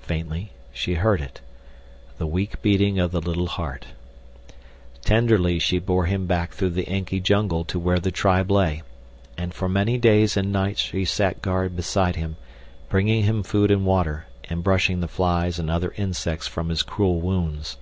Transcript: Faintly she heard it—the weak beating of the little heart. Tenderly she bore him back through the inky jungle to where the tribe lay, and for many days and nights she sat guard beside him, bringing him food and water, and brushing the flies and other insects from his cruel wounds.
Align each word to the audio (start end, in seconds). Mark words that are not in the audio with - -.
Faintly 0.00 0.52
she 0.72 0.94
heard 0.94 1.20
it—the 1.20 2.26
weak 2.26 2.62
beating 2.62 2.98
of 2.98 3.12
the 3.12 3.20
little 3.20 3.46
heart. 3.46 3.88
Tenderly 5.02 5.58
she 5.58 5.78
bore 5.78 6.06
him 6.06 6.24
back 6.24 6.54
through 6.54 6.70
the 6.70 6.86
inky 6.88 7.20
jungle 7.20 7.62
to 7.66 7.78
where 7.78 7.98
the 7.98 8.10
tribe 8.10 8.50
lay, 8.50 8.82
and 9.36 9.52
for 9.52 9.68
many 9.68 9.98
days 9.98 10.34
and 10.34 10.50
nights 10.50 10.80
she 10.80 11.04
sat 11.04 11.42
guard 11.42 11.76
beside 11.76 12.16
him, 12.16 12.36
bringing 12.88 13.24
him 13.24 13.42
food 13.42 13.70
and 13.70 13.84
water, 13.84 14.24
and 14.44 14.64
brushing 14.64 15.00
the 15.00 15.08
flies 15.08 15.58
and 15.58 15.68
other 15.70 15.92
insects 15.98 16.46
from 16.46 16.70
his 16.70 16.82
cruel 16.82 17.20
wounds. 17.20 17.76